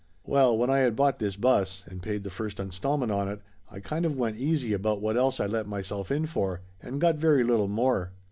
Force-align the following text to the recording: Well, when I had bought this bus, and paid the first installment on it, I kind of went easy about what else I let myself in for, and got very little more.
Well, 0.25 0.57
when 0.57 0.71
I 0.71 0.79
had 0.79 0.95
bought 0.95 1.19
this 1.19 1.35
bus, 1.35 1.83
and 1.87 2.01
paid 2.01 2.23
the 2.23 2.31
first 2.31 2.59
installment 2.59 3.11
on 3.11 3.27
it, 3.29 3.39
I 3.69 3.79
kind 3.79 4.03
of 4.03 4.17
went 4.17 4.37
easy 4.39 4.73
about 4.73 4.99
what 4.99 5.15
else 5.15 5.39
I 5.39 5.45
let 5.45 5.67
myself 5.67 6.09
in 6.09 6.25
for, 6.25 6.61
and 6.81 6.99
got 6.99 7.17
very 7.17 7.43
little 7.43 7.67
more. 7.67 8.11